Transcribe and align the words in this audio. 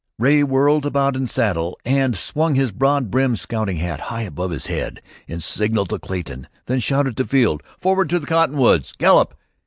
Ray 0.17 0.41
whirled 0.41 0.83
about 0.87 1.15
in 1.15 1.27
saddle, 1.27 1.77
and 1.85 2.17
swung 2.17 2.55
his 2.55 2.71
broad 2.71 3.11
brimmed 3.11 3.37
scouting 3.37 3.77
hat 3.77 3.99
high 4.09 4.23
above 4.23 4.49
his 4.49 4.65
head, 4.65 4.99
in 5.27 5.39
signal 5.41 5.85
to 5.85 5.99
Clayton; 5.99 6.47
then 6.65 6.79
shouted 6.79 7.15
to 7.17 7.27
Field. 7.27 7.61
"Forward 7.79 8.09
to 8.09 8.17
the 8.17 8.25
cottonwoods. 8.25 8.93
Gallop!" 8.97 9.35